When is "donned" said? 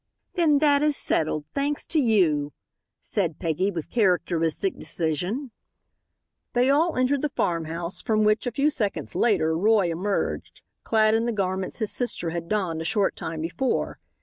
12.49-12.81